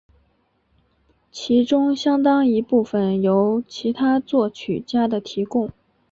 [1.31, 5.71] 其中相当一部分由其他作曲家的提供。